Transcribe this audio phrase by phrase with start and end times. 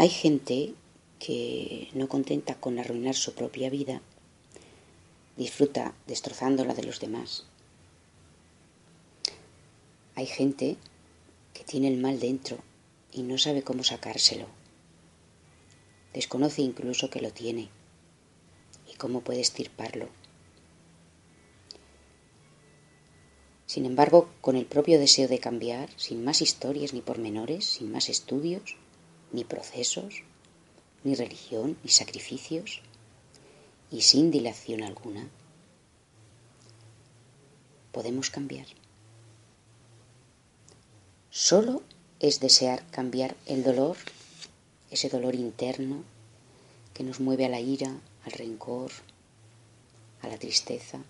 [0.00, 0.72] Hay gente
[1.18, 4.00] que, no contenta con arruinar su propia vida,
[5.36, 7.44] disfruta destrozando la de los demás.
[10.14, 10.78] Hay gente
[11.52, 12.56] que tiene el mal dentro
[13.12, 14.46] y no sabe cómo sacárselo.
[16.14, 17.68] Desconoce incluso que lo tiene
[18.90, 20.08] y cómo puede estirparlo.
[23.66, 28.08] Sin embargo, con el propio deseo de cambiar, sin más historias ni pormenores, sin más
[28.08, 28.78] estudios,
[29.32, 30.22] ni procesos,
[31.04, 32.82] ni religión, ni sacrificios,
[33.90, 35.28] y sin dilación alguna,
[37.92, 38.66] podemos cambiar.
[41.30, 41.82] Solo
[42.20, 43.96] es desear cambiar el dolor,
[44.90, 46.04] ese dolor interno
[46.94, 48.90] que nos mueve a la ira, al rencor,
[50.22, 51.00] a la tristeza,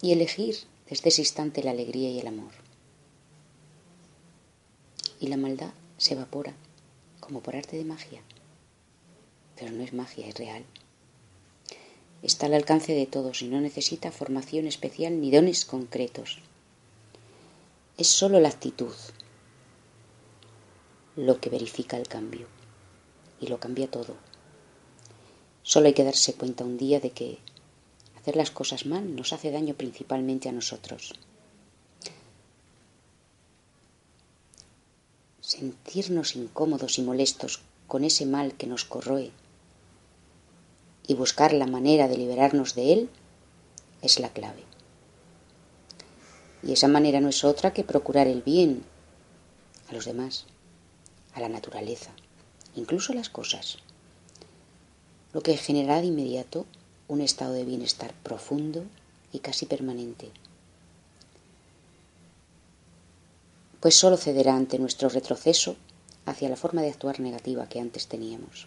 [0.00, 0.56] y elegir
[0.88, 2.67] desde ese instante la alegría y el amor.
[5.20, 6.54] Y la maldad se evapora
[7.20, 8.22] como por arte de magia.
[9.56, 10.64] Pero no es magia, es real.
[12.22, 16.38] Está al alcance de todos y no necesita formación especial ni dones concretos.
[17.96, 18.94] Es solo la actitud
[21.16, 22.46] lo que verifica el cambio
[23.40, 24.16] y lo cambia todo.
[25.62, 27.38] Solo hay que darse cuenta un día de que
[28.16, 31.12] hacer las cosas mal nos hace daño principalmente a nosotros.
[35.58, 39.32] Sentirnos incómodos y molestos con ese mal que nos corroe
[41.08, 43.10] y buscar la manera de liberarnos de él
[44.00, 44.62] es la clave.
[46.62, 48.84] Y esa manera no es otra que procurar el bien
[49.90, 50.44] a los demás,
[51.34, 52.12] a la naturaleza,
[52.76, 53.78] incluso a las cosas,
[55.32, 56.66] lo que generará de inmediato
[57.08, 58.84] un estado de bienestar profundo
[59.32, 60.30] y casi permanente.
[63.80, 65.76] Pues solo cederá ante nuestro retroceso
[66.26, 68.66] hacia la forma de actuar negativa que antes teníamos.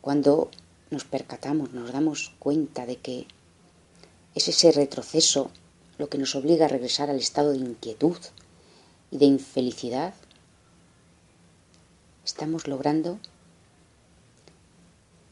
[0.00, 0.50] Cuando
[0.90, 3.26] nos percatamos, nos damos cuenta de que
[4.34, 5.50] es ese retroceso
[5.98, 8.18] lo que nos obliga a regresar al estado de inquietud
[9.10, 10.14] y de infelicidad,
[12.24, 13.18] estamos logrando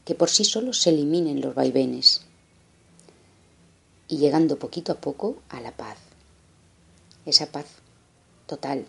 [0.05, 2.21] que por sí solos se eliminen los vaivenes
[4.07, 5.97] y llegando poquito a poco a la paz.
[7.25, 7.65] Esa paz
[8.45, 8.85] total,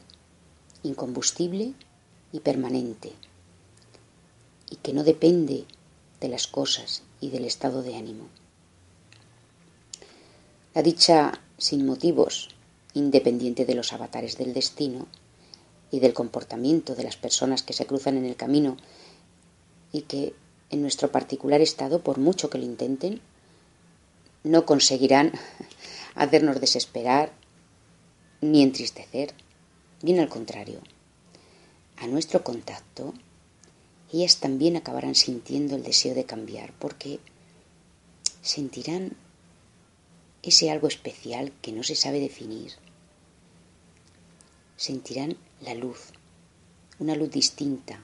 [0.83, 1.73] incombustible
[2.33, 3.13] y permanente,
[4.71, 5.65] y que no depende
[6.21, 8.29] de las cosas y del estado de ánimo.
[10.75, 12.51] La dicha sin motivos,
[12.93, 15.07] independiente de los avatares del destino
[15.91, 18.77] y del comportamiento de las personas que se cruzan en el camino
[19.93, 20.35] y que
[20.69, 23.21] en nuestro particular estado, por mucho que lo intenten,
[24.45, 25.33] no conseguirán
[26.15, 27.33] hacernos desesperar
[28.41, 29.35] ni entristecer.
[30.03, 30.81] Bien al contrario,
[31.97, 33.15] a nuestro contacto,
[34.13, 37.19] ellas también acabarán sintiendo el deseo de cambiar porque
[38.43, 39.17] sentirán
[40.43, 42.73] ese algo especial que no se sabe definir.
[44.77, 46.13] Sentirán la luz,
[46.99, 48.01] una luz distinta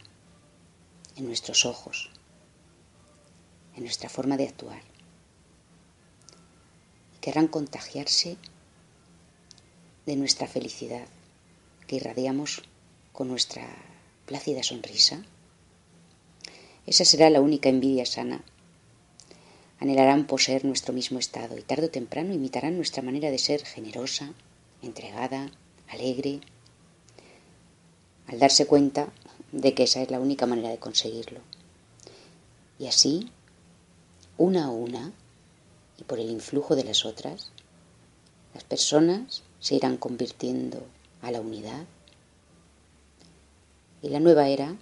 [1.17, 2.11] en nuestros ojos,
[3.77, 4.83] en nuestra forma de actuar.
[7.21, 8.39] Querrán contagiarse
[10.07, 11.07] de nuestra felicidad
[11.87, 12.63] que irradiamos
[13.13, 13.67] con nuestra
[14.27, 15.23] plácida sonrisa.
[16.87, 18.43] Esa será la única envidia sana.
[19.79, 24.33] Anhelarán poseer nuestro mismo estado y tarde o temprano imitarán nuestra manera de ser generosa,
[24.81, 25.51] entregada,
[25.89, 26.41] alegre,
[28.27, 29.13] al darse cuenta
[29.53, 31.41] de que esa es la única manera de conseguirlo.
[32.79, 33.31] Y así
[34.39, 35.13] una a una
[35.99, 37.53] y por el influjo de las otras,
[38.55, 40.85] las personas se irán convirtiendo
[41.21, 41.85] a la unidad
[44.03, 44.77] y la nueva era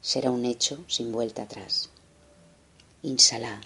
[0.00, 1.88] será un hecho sin vuelta atrás.
[3.02, 3.60] Insalá.